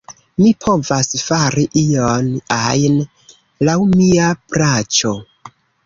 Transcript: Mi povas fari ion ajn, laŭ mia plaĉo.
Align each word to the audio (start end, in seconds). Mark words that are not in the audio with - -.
Mi 0.43 0.53
povas 0.63 1.11
fari 1.25 1.67
ion 1.83 2.33
ajn, 2.57 2.99
laŭ 3.71 3.79
mia 3.97 4.35
plaĉo. 4.53 5.19